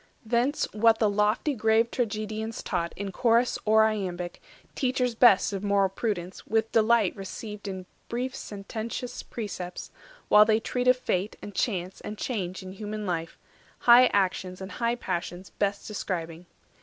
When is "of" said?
5.53-5.63, 10.87-10.97